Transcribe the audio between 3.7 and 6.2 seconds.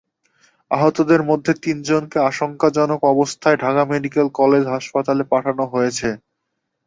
Medical college হাসপাতালে পাঠানো হয়েছে।